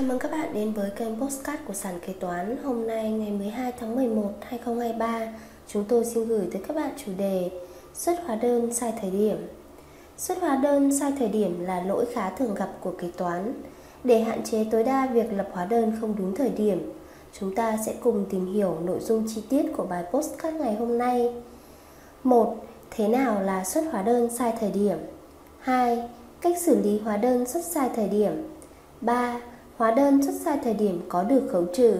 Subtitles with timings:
[0.00, 3.30] Chào mừng các bạn đến với kênh Postcard của Sản Kế Toán Hôm nay ngày
[3.30, 5.32] 12 tháng 11, 2023
[5.68, 7.50] Chúng tôi xin gửi tới các bạn chủ đề
[7.94, 9.36] Xuất hóa đơn sai thời điểm
[10.16, 13.62] Xuất hóa đơn sai thời điểm là lỗi khá thường gặp của kế toán
[14.04, 16.92] Để hạn chế tối đa việc lập hóa đơn không đúng thời điểm
[17.40, 20.98] Chúng ta sẽ cùng tìm hiểu nội dung chi tiết của bài Postcard ngày hôm
[20.98, 21.34] nay
[22.24, 22.56] 1.
[22.90, 24.98] Thế nào là xuất hóa đơn sai thời điểm?
[25.60, 26.08] 2.
[26.40, 28.48] Cách xử lý hóa đơn xuất sai thời điểm
[29.00, 29.40] 3.
[29.80, 31.96] Hóa đơn xuất sai thời điểm có được khấu trừ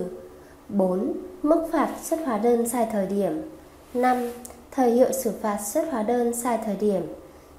[0.68, 1.12] 4.
[1.42, 3.42] Mức phạt xuất hóa đơn sai thời điểm
[3.94, 4.30] 5.
[4.70, 7.02] Thời hiệu xử phạt xuất hóa đơn sai thời điểm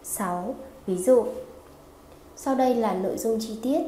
[0.03, 0.55] 6.
[0.88, 1.26] Ví dụ
[2.35, 3.79] Sau đây là nội dung chi tiết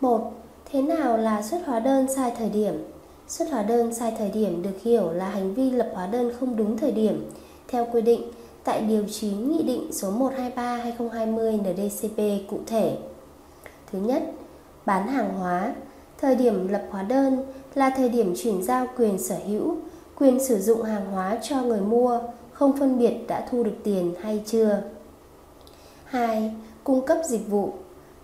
[0.00, 0.32] 1.
[0.70, 2.74] Thế nào là xuất hóa đơn sai thời điểm?
[3.28, 6.56] Xuất hóa đơn sai thời điểm được hiểu là hành vi lập hóa đơn không
[6.56, 7.30] đúng thời điểm
[7.68, 8.22] theo quy định
[8.64, 12.96] tại Điều 9 Nghị định số 123-2020 NDCP cụ thể.
[13.92, 14.22] Thứ nhất,
[14.88, 15.74] bán hàng hóa.
[16.20, 17.42] Thời điểm lập hóa đơn
[17.74, 19.76] là thời điểm chuyển giao quyền sở hữu,
[20.18, 22.20] quyền sử dụng hàng hóa cho người mua,
[22.52, 24.82] không phân biệt đã thu được tiền hay chưa.
[26.04, 26.54] 2.
[26.84, 27.72] Cung cấp dịch vụ.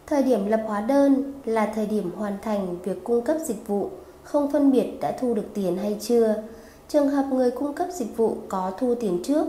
[0.06, 3.90] Thời điểm lập hóa đơn là thời điểm hoàn thành việc cung cấp dịch vụ,
[4.22, 6.42] không phân biệt đã thu được tiền hay chưa.
[6.88, 9.46] Trường hợp người cung cấp dịch vụ có thu tiền trước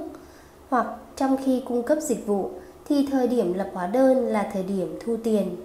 [0.70, 2.50] hoặc trong khi cung cấp dịch vụ
[2.88, 5.56] thì thời điểm lập hóa đơn là thời điểm thu tiền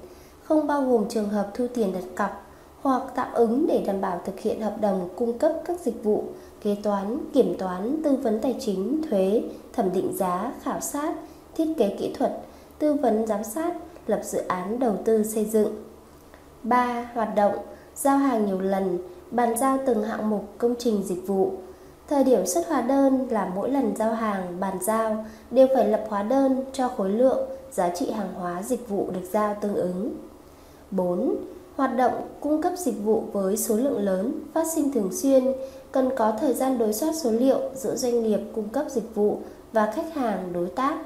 [0.51, 2.47] không bao gồm trường hợp thu tiền đặt cọc
[2.83, 6.25] hoặc tạm ứng để đảm bảo thực hiện hợp đồng cung cấp các dịch vụ
[6.63, 9.43] kế toán, kiểm toán, tư vấn tài chính, thuế,
[9.73, 11.15] thẩm định giá, khảo sát,
[11.57, 12.41] thiết kế kỹ thuật,
[12.79, 13.75] tư vấn giám sát,
[14.07, 15.85] lập dự án đầu tư xây dựng.
[16.63, 17.11] 3.
[17.15, 17.55] Hoạt động
[17.95, 18.99] giao hàng nhiều lần,
[19.31, 21.53] bàn giao từng hạng mục công trình dịch vụ.
[22.09, 26.05] Thời điểm xuất hóa đơn là mỗi lần giao hàng, bàn giao đều phải lập
[26.09, 30.30] hóa đơn cho khối lượng, giá trị hàng hóa dịch vụ được giao tương ứng.
[30.91, 31.37] 4.
[31.77, 35.53] Hoạt động cung cấp dịch vụ với số lượng lớn, phát sinh thường xuyên,
[35.93, 39.39] cần có thời gian đối soát số liệu giữa doanh nghiệp cung cấp dịch vụ
[39.73, 40.99] và khách hàng đối tác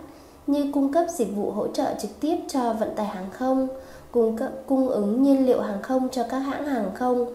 [0.47, 3.69] như cung cấp dịch vụ hỗ trợ trực tiếp cho vận tải hàng không,
[4.13, 7.27] cung cấp cung ứng nhiên liệu hàng không cho các hãng hàng không,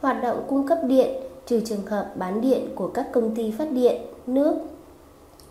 [0.00, 1.10] hoạt động cung cấp điện
[1.46, 4.54] trừ trường hợp bán điện của các công ty phát điện, nước,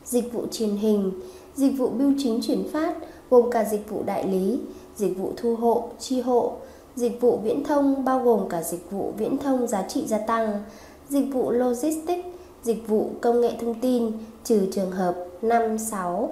[0.05, 1.11] dịch vụ truyền hình,
[1.55, 2.95] dịch vụ bưu chính chuyển phát
[3.29, 4.59] gồm cả dịch vụ đại lý,
[4.95, 6.53] dịch vụ thu hộ, chi hộ,
[6.95, 10.63] dịch vụ viễn thông bao gồm cả dịch vụ viễn thông giá trị gia tăng,
[11.09, 12.27] dịch vụ logistics,
[12.63, 14.11] dịch vụ công nghệ thông tin
[14.43, 16.29] trừ trường hợp 5, 6.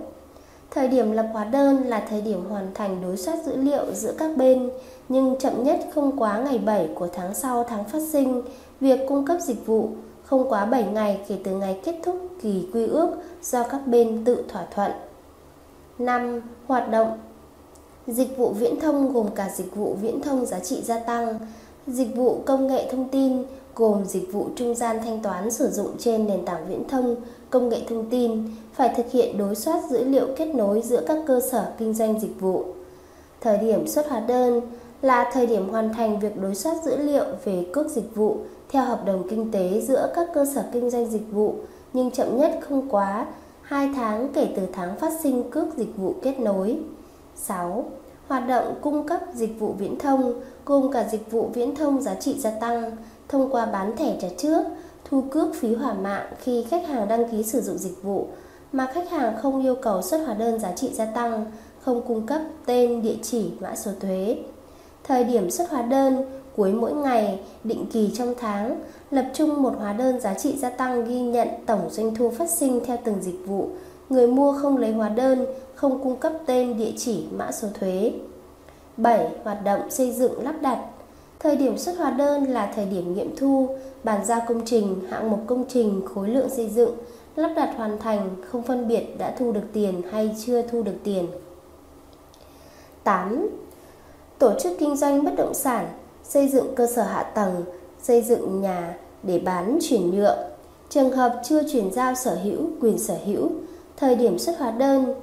[0.72, 4.13] Thời điểm lập hóa đơn là thời điểm hoàn thành đối soát dữ liệu giữa
[4.17, 4.69] các bên,
[5.09, 8.41] nhưng chậm nhất không quá ngày 7 của tháng sau tháng phát sinh
[8.79, 9.89] việc cung cấp dịch vụ,
[10.23, 13.09] không quá 7 ngày kể từ ngày kết thúc kỳ quy ước
[13.41, 14.91] do các bên tự thỏa thuận.
[15.99, 16.41] 5.
[16.67, 17.17] Hoạt động
[18.07, 21.39] Dịch vụ viễn thông gồm cả dịch vụ viễn thông giá trị gia tăng,
[21.88, 23.44] dịch vụ công nghệ thông tin
[23.75, 27.16] gồm dịch vụ trung gian thanh toán sử dụng trên nền tảng viễn thông,
[27.50, 31.17] công nghệ thông tin phải thực hiện đối soát dữ liệu kết nối giữa các
[31.28, 32.66] cơ sở kinh doanh dịch vụ.
[33.41, 34.61] Thời điểm xuất hóa đơn
[35.01, 38.38] là thời điểm hoàn thành việc đối soát dữ liệu về cước dịch vụ
[38.69, 41.56] theo hợp đồng kinh tế giữa các cơ sở kinh doanh dịch vụ
[41.94, 43.25] nhưng chậm nhất không quá
[43.61, 46.79] 2 tháng kể từ tháng phát sinh cước dịch vụ kết nối.
[47.41, 47.85] 6.
[48.28, 52.16] Hoạt động cung cấp dịch vụ viễn thông gồm cả dịch vụ viễn thông giá
[52.16, 52.91] trị gia tăng
[53.28, 54.63] thông qua bán thẻ trả trước,
[55.06, 58.28] thu cước phí hỏa mạng khi khách hàng đăng ký sử dụng dịch vụ
[58.72, 61.46] mà khách hàng không yêu cầu xuất hóa đơn giá trị gia tăng,
[61.81, 64.38] không cung cấp tên, địa chỉ, mã số thuế.
[65.03, 66.25] Thời điểm xuất hóa đơn
[66.56, 68.81] cuối mỗi ngày, định kỳ trong tháng,
[69.12, 72.50] lập chung một hóa đơn giá trị gia tăng ghi nhận tổng doanh thu phát
[72.50, 73.69] sinh theo từng dịch vụ.
[74.11, 75.45] Người mua không lấy hóa đơn,
[75.75, 78.13] không cung cấp tên, địa chỉ, mã số thuế.
[78.97, 79.29] 7.
[79.44, 80.79] Hoạt động xây dựng lắp đặt
[81.39, 85.31] Thời điểm xuất hóa đơn là thời điểm nghiệm thu, bàn giao công trình, hạng
[85.31, 86.95] mục công trình, khối lượng xây dựng,
[87.35, 90.95] lắp đặt hoàn thành, không phân biệt đã thu được tiền hay chưa thu được
[91.03, 91.28] tiền.
[93.03, 93.49] 8.
[94.39, 95.88] Tổ chức kinh doanh bất động sản,
[96.23, 97.64] xây dựng cơ sở hạ tầng,
[98.02, 100.37] xây dựng nhà để bán chuyển nhượng.
[100.90, 103.49] Trường hợp chưa chuyển giao sở hữu, quyền sở hữu,
[104.02, 105.14] thời điểm xuất hóa đơn,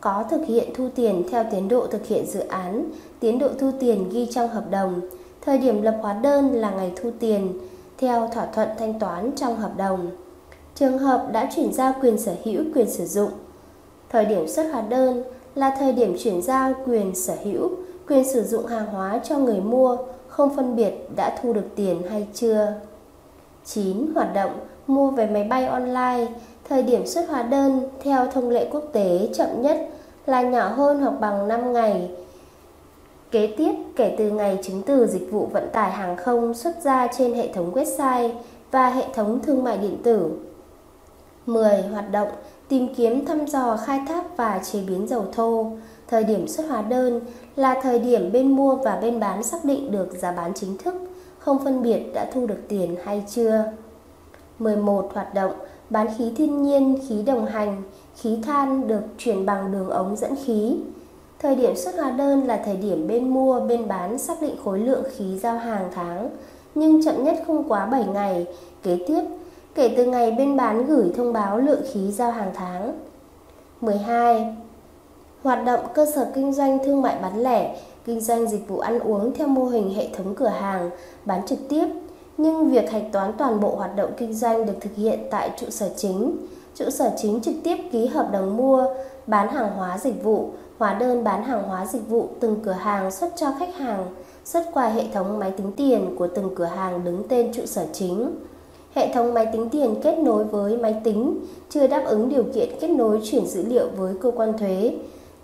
[0.00, 2.90] có thực hiện thu tiền theo tiến độ thực hiện dự án,
[3.20, 5.00] tiến độ thu tiền ghi trong hợp đồng,
[5.40, 7.58] thời điểm lập hóa đơn là ngày thu tiền
[7.98, 10.10] theo thỏa thuận thanh toán trong hợp đồng.
[10.74, 13.30] Trường hợp đã chuyển giao quyền sở hữu, quyền sử dụng.
[14.08, 15.22] Thời điểm xuất hóa đơn
[15.54, 17.70] là thời điểm chuyển giao quyền sở hữu,
[18.08, 19.96] quyền sử dụng hàng hóa cho người mua,
[20.28, 22.72] không phân biệt đã thu được tiền hay chưa.
[23.74, 24.14] 9.
[24.14, 24.50] Hoạt động
[24.86, 26.26] mua vé máy bay online,
[26.68, 29.88] thời điểm xuất hóa đơn theo thông lệ quốc tế chậm nhất
[30.26, 32.10] là nhỏ hơn hoặc bằng 5 ngày
[33.30, 37.08] Kế tiếp, kể từ ngày chứng từ dịch vụ vận tải hàng không xuất ra
[37.18, 38.30] trên hệ thống website
[38.70, 40.30] và hệ thống thương mại điện tử.
[41.46, 41.82] 10.
[41.82, 42.28] Hoạt động
[42.68, 45.70] tìm kiếm thăm dò khai thác và chế biến dầu thô.
[46.08, 47.20] Thời điểm xuất hóa đơn
[47.56, 50.94] là thời điểm bên mua và bên bán xác định được giá bán chính thức,
[51.38, 53.64] không phân biệt đã thu được tiền hay chưa.
[54.58, 55.10] 11.
[55.14, 55.52] Hoạt động
[55.90, 57.82] bán khí thiên nhiên, khí đồng hành,
[58.16, 60.76] khí than được chuyển bằng đường ống dẫn khí.
[61.38, 64.78] Thời điểm xuất hóa đơn là thời điểm bên mua, bên bán xác định khối
[64.78, 66.30] lượng khí giao hàng tháng,
[66.74, 68.46] nhưng chậm nhất không quá 7 ngày.
[68.82, 69.22] Kế tiếp,
[69.74, 72.98] kể từ ngày bên bán gửi thông báo lượng khí giao hàng tháng.
[73.80, 74.56] 12.
[75.42, 79.00] Hoạt động cơ sở kinh doanh thương mại bán lẻ, kinh doanh dịch vụ ăn
[79.00, 80.90] uống theo mô hình hệ thống cửa hàng,
[81.24, 81.86] bán trực tiếp,
[82.36, 85.66] nhưng việc hạch toán toàn bộ hoạt động kinh doanh được thực hiện tại trụ
[85.70, 86.36] sở chính.
[86.74, 88.84] Trụ sở chính trực tiếp ký hợp đồng mua,
[89.26, 93.10] bán hàng hóa dịch vụ, hóa đơn bán hàng hóa dịch vụ từng cửa hàng
[93.10, 94.06] xuất cho khách hàng,
[94.44, 97.86] xuất qua hệ thống máy tính tiền của từng cửa hàng đứng tên trụ sở
[97.92, 98.30] chính.
[98.94, 101.40] Hệ thống máy tính tiền kết nối với máy tính
[101.70, 104.92] chưa đáp ứng điều kiện kết nối chuyển dữ liệu với cơ quan thuế.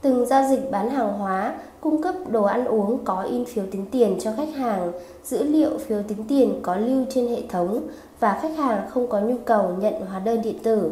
[0.05, 3.87] Từng giao dịch bán hàng hóa, cung cấp đồ ăn uống có in phiếu tính
[3.91, 4.93] tiền cho khách hàng,
[5.25, 7.81] dữ liệu phiếu tính tiền có lưu trên hệ thống
[8.21, 10.91] và khách hàng không có nhu cầu nhận hóa đơn điện tử.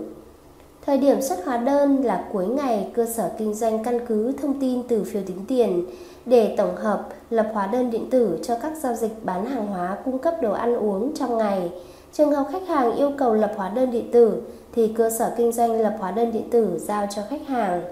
[0.87, 4.61] Thời điểm xuất hóa đơn là cuối ngày cơ sở kinh doanh căn cứ thông
[4.61, 5.87] tin từ phiếu tính tiền
[6.27, 9.97] để tổng hợp lập hóa đơn điện tử cho các giao dịch bán hàng hóa
[10.05, 11.71] cung cấp đồ ăn uống trong ngày.
[12.13, 14.43] Trường hợp khách hàng yêu cầu lập hóa đơn điện tử
[14.75, 17.83] thì cơ sở kinh doanh lập hóa đơn điện tử giao cho khách hàng.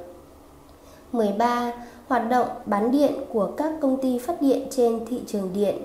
[1.12, 1.72] 13.
[2.08, 5.76] Hoạt động bán điện của các công ty phát điện trên thị trường điện.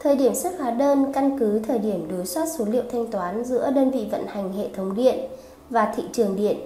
[0.00, 3.44] Thời điểm xuất hóa đơn căn cứ thời điểm đối soát số liệu thanh toán
[3.44, 5.18] giữa đơn vị vận hành hệ thống điện
[5.70, 6.56] và thị trường điện,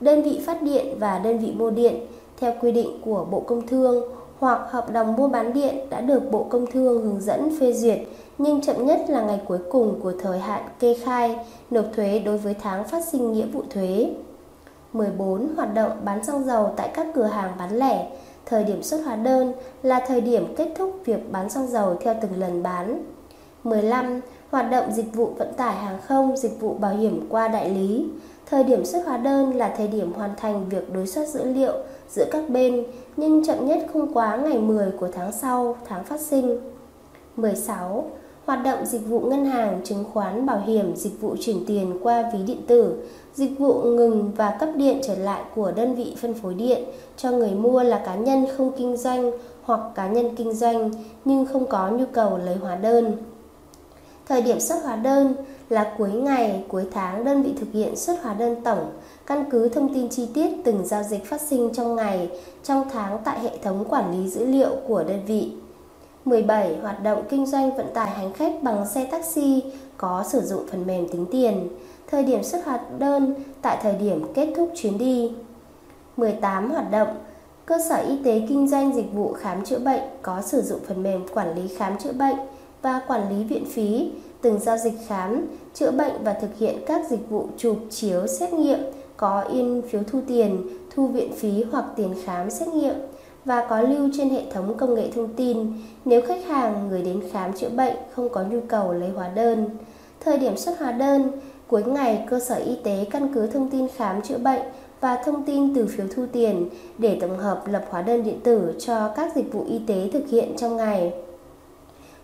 [0.00, 1.94] đơn vị phát điện và đơn vị mua điện
[2.40, 4.04] theo quy định của Bộ Công Thương
[4.38, 7.98] hoặc hợp đồng mua bán điện đã được Bộ Công Thương hướng dẫn phê duyệt
[8.38, 11.36] nhưng chậm nhất là ngày cuối cùng của thời hạn kê khai
[11.70, 14.10] nộp thuế đối với tháng phát sinh nghĩa vụ thuế.
[14.98, 15.48] 14.
[15.56, 18.06] Hoạt động bán xăng dầu tại các cửa hàng bán lẻ.
[18.46, 19.52] Thời điểm xuất hóa đơn
[19.82, 23.02] là thời điểm kết thúc việc bán xăng dầu theo từng lần bán.
[23.64, 24.20] 15.
[24.50, 28.08] Hoạt động dịch vụ vận tải hàng không, dịch vụ bảo hiểm qua đại lý.
[28.46, 31.72] Thời điểm xuất hóa đơn là thời điểm hoàn thành việc đối soát dữ liệu
[32.10, 32.84] giữa các bên,
[33.16, 36.60] nhưng chậm nhất không quá ngày 10 của tháng sau, tháng phát sinh.
[37.36, 38.10] 16.
[38.46, 42.30] Hoạt động dịch vụ ngân hàng, chứng khoán, bảo hiểm, dịch vụ chuyển tiền qua
[42.32, 42.94] ví điện tử,
[43.38, 46.84] dịch vụ ngừng và cấp điện trở lại của đơn vị phân phối điện
[47.16, 49.30] cho người mua là cá nhân không kinh doanh
[49.62, 50.90] hoặc cá nhân kinh doanh
[51.24, 53.16] nhưng không có nhu cầu lấy hóa đơn.
[54.26, 55.34] Thời điểm xuất hóa đơn
[55.68, 58.90] là cuối ngày, cuối tháng đơn vị thực hiện xuất hóa đơn tổng,
[59.26, 62.30] căn cứ thông tin chi tiết từng giao dịch phát sinh trong ngày,
[62.64, 65.52] trong tháng tại hệ thống quản lý dữ liệu của đơn vị.
[66.24, 66.76] 17.
[66.82, 69.62] Hoạt động kinh doanh vận tải hành khách bằng xe taxi
[69.96, 71.68] có sử dụng phần mềm tính tiền.
[72.06, 75.32] Thời điểm xuất hóa đơn tại thời điểm kết thúc chuyến đi.
[76.16, 76.70] 18.
[76.70, 77.08] Hoạt động
[77.66, 81.02] cơ sở y tế kinh doanh dịch vụ khám chữa bệnh có sử dụng phần
[81.02, 82.36] mềm quản lý khám chữa bệnh
[82.82, 84.10] và quản lý viện phí,
[84.42, 88.52] từng giao dịch khám, chữa bệnh và thực hiện các dịch vụ chụp chiếu xét
[88.52, 88.78] nghiệm
[89.16, 92.94] có in phiếu thu tiền, thu viện phí hoặc tiền khám xét nghiệm
[93.44, 95.72] và có lưu trên hệ thống công nghệ thông tin
[96.04, 99.68] nếu khách hàng người đến khám chữa bệnh không có nhu cầu lấy hóa đơn.
[100.20, 101.30] Thời điểm xuất hóa đơn,
[101.66, 104.62] cuối ngày cơ sở y tế căn cứ thông tin khám chữa bệnh
[105.00, 108.74] và thông tin từ phiếu thu tiền để tổng hợp lập hóa đơn điện tử
[108.78, 111.12] cho các dịch vụ y tế thực hiện trong ngày.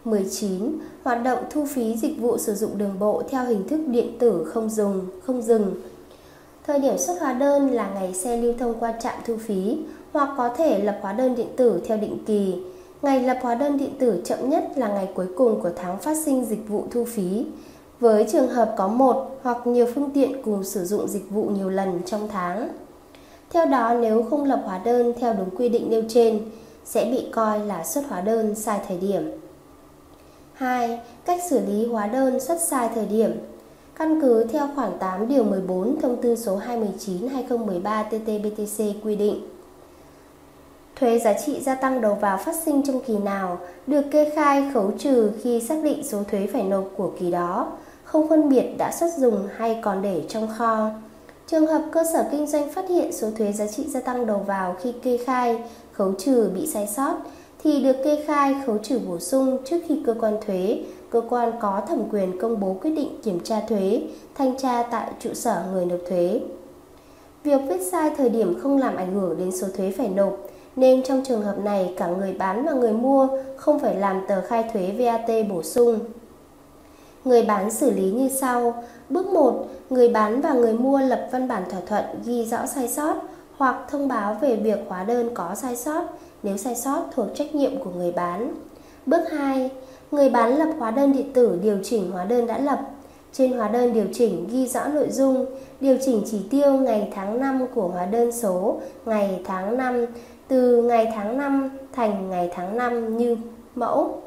[0.04, 0.78] 19.
[1.02, 4.44] Hoạt động thu phí dịch vụ sử dụng đường bộ theo hình thức điện tử
[4.44, 5.74] không dùng, không dừng.
[6.66, 9.78] Thời điểm xuất hóa đơn là ngày xe lưu thông qua trạm thu phí
[10.14, 12.54] hoặc có thể lập hóa đơn điện tử theo định kỳ.
[13.02, 16.16] Ngày lập hóa đơn điện tử chậm nhất là ngày cuối cùng của tháng phát
[16.24, 17.46] sinh dịch vụ thu phí.
[18.00, 21.70] Với trường hợp có một hoặc nhiều phương tiện cùng sử dụng dịch vụ nhiều
[21.70, 22.68] lần trong tháng.
[23.50, 26.40] Theo đó, nếu không lập hóa đơn theo đúng quy định nêu trên,
[26.84, 29.30] sẽ bị coi là xuất hóa đơn sai thời điểm.
[30.52, 31.00] 2.
[31.24, 33.32] Cách xử lý hóa đơn xuất sai thời điểm
[33.94, 39.53] Căn cứ theo khoản 8 điều 14 thông tư số 219-2013 TT-BTC quy định
[40.96, 44.70] Thuế giá trị gia tăng đầu vào phát sinh trong kỳ nào được kê khai
[44.74, 47.72] khấu trừ khi xác định số thuế phải nộp của kỳ đó,
[48.04, 50.90] không phân biệt đã xuất dùng hay còn để trong kho.
[51.46, 54.38] Trường hợp cơ sở kinh doanh phát hiện số thuế giá trị gia tăng đầu
[54.38, 57.14] vào khi kê khai, khấu trừ bị sai sót
[57.64, 61.52] thì được kê khai khấu trừ bổ sung trước khi cơ quan thuế, cơ quan
[61.60, 64.02] có thẩm quyền công bố quyết định kiểm tra thuế,
[64.34, 66.40] thanh tra tại trụ sở người nộp thuế.
[67.44, 70.36] Việc viết sai thời điểm không làm ảnh hưởng đến số thuế phải nộp
[70.76, 74.40] nên trong trường hợp này cả người bán và người mua không phải làm tờ
[74.40, 75.98] khai thuế VAT bổ sung.
[77.24, 78.84] Người bán xử lý như sau.
[79.08, 82.88] Bước 1, người bán và người mua lập văn bản thỏa thuận ghi rõ sai
[82.88, 83.14] sót
[83.56, 86.04] hoặc thông báo về việc hóa đơn có sai sót
[86.42, 88.54] nếu sai sót thuộc trách nhiệm của người bán.
[89.06, 89.70] Bước 2,
[90.10, 92.80] người bán lập hóa đơn điện tử điều chỉnh hóa đơn đã lập.
[93.32, 95.46] Trên hóa đơn điều chỉnh ghi rõ nội dung,
[95.80, 100.06] điều chỉnh chỉ tiêu ngày tháng năm của hóa đơn số ngày tháng năm
[100.48, 103.36] từ ngày tháng năm thành ngày tháng năm như
[103.74, 104.22] mẫu.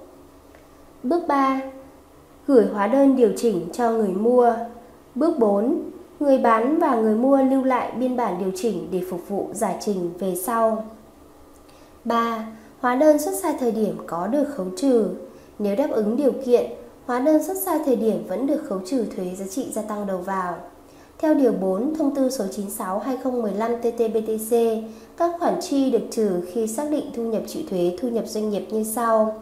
[1.04, 1.62] Bước 3.
[2.48, 4.54] Gửi hóa đơn điều chỉnh cho người mua.
[5.16, 5.82] Bước 4.
[6.20, 9.78] Người bán và người mua lưu lại biên bản điều chỉnh để phục vụ giải
[9.82, 10.86] trình về sau.
[12.04, 12.48] 3.
[12.80, 15.10] Hóa đơn xuất sai thời điểm có được khấu trừ.
[15.60, 16.72] Nếu đáp ứng điều kiện,
[17.06, 20.08] hóa đơn xuất sai thời điểm vẫn được khấu trừ thuế giá trị gia tăng
[20.08, 20.58] đầu vào.
[21.20, 22.46] Theo Điều 4 Thông tư số
[22.78, 24.82] 96-2015 TT-BTC,
[25.18, 28.50] các khoản chi được trừ khi xác định thu nhập chịu thuế thu nhập doanh
[28.50, 29.42] nghiệp như sau.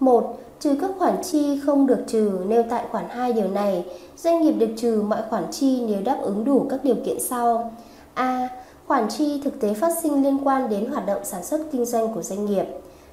[0.00, 0.38] 1.
[0.60, 4.52] Trừ các khoản chi không được trừ nêu tại khoản 2 điều này, doanh nghiệp
[4.52, 7.72] được trừ mọi khoản chi nếu đáp ứng đủ các điều kiện sau.
[8.14, 8.48] A.
[8.86, 12.14] Khoản chi thực tế phát sinh liên quan đến hoạt động sản xuất kinh doanh
[12.14, 12.66] của doanh nghiệp.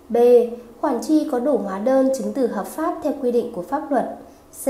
[0.10, 0.18] B.
[0.82, 3.92] Khoản chi có đủ hóa đơn chứng từ hợp pháp theo quy định của pháp
[3.92, 4.18] luật.
[4.66, 4.68] C.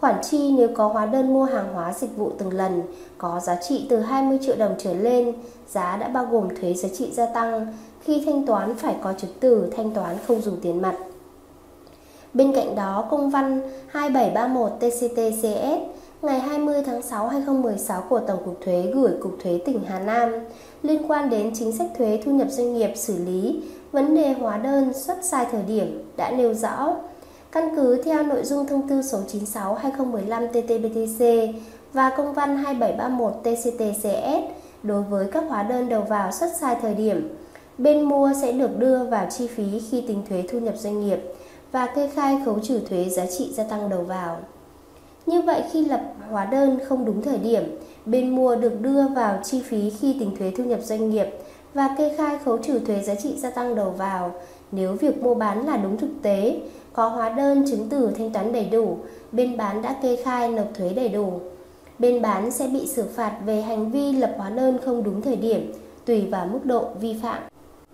[0.00, 2.82] Khoản chi nếu có hóa đơn mua hàng hóa dịch vụ từng lần
[3.18, 5.32] có giá trị từ 20 triệu đồng trở lên,
[5.68, 7.66] giá đã bao gồm thuế giá trị gia tăng,
[8.04, 10.94] khi thanh toán phải có chứng từ thanh toán không dùng tiền mặt.
[12.34, 18.60] Bên cạnh đó, công văn 2731 TCTCS ngày 20 tháng 6 2016 của Tổng cục
[18.64, 20.32] Thuế gửi Cục Thuế tỉnh Hà Nam
[20.82, 24.58] liên quan đến chính sách thuế thu nhập doanh nghiệp xử lý vấn đề hóa
[24.58, 26.94] đơn xuất sai thời điểm đã nêu rõ
[27.52, 31.52] căn cứ theo nội dung thông tư số 96 2015 TT-BTC
[31.92, 34.42] và công văn 2731 TCT-CS
[34.82, 37.34] đối với các hóa đơn đầu vào xuất sai thời điểm
[37.78, 41.18] bên mua sẽ được đưa vào chi phí khi tính thuế thu nhập doanh nghiệp
[41.72, 44.38] và kê khai khấu trừ thuế giá trị gia tăng đầu vào.
[45.26, 46.00] Như vậy khi lập
[46.30, 50.36] hóa đơn không đúng thời điểm, bên mua được đưa vào chi phí khi tính
[50.38, 51.26] thuế thu nhập doanh nghiệp
[51.74, 54.32] và kê khai khấu trừ thuế giá trị gia tăng đầu vào
[54.72, 56.60] nếu việc mua bán là đúng thực tế,
[56.98, 58.98] có hóa đơn chứng từ thanh toán đầy đủ,
[59.32, 61.40] bên bán đã kê khai nộp thuế đầy đủ.
[61.98, 65.36] Bên bán sẽ bị xử phạt về hành vi lập hóa đơn không đúng thời
[65.36, 65.72] điểm,
[66.04, 67.42] tùy vào mức độ vi phạm.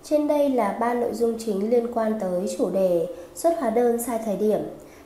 [0.04, 4.02] Trên đây là ba nội dung chính liên quan tới chủ đề xuất hóa đơn
[4.02, 4.60] sai thời điểm.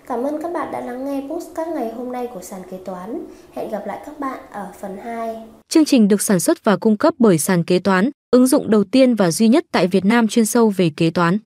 [0.06, 3.26] Cảm ơn các bạn đã lắng nghe postcard ngày hôm nay của sàn kế toán.
[3.52, 5.36] Hẹn gặp lại các bạn ở phần 2.
[5.68, 8.84] Chương trình được sản xuất và cung cấp bởi sàn kế toán, ứng dụng đầu
[8.84, 11.38] tiên và duy nhất tại Việt Nam chuyên sâu về kế toán.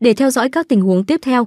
[0.00, 1.46] Để theo dõi các tình huống tiếp theo,